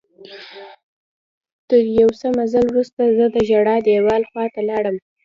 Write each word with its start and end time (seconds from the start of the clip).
تر 1.69 1.83
یو 2.01 2.09
څه 2.19 2.27
مزل 2.37 2.65
وروسته 2.69 3.03
زه 3.17 3.25
د 3.35 3.37
ژړا 3.49 3.75
دیوال 3.87 4.21
خواته 4.29 4.61
لاړم. 4.69 4.95